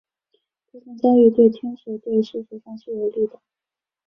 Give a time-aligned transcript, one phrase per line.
[0.71, 3.39] 这项交易对天使队事实上是有利的。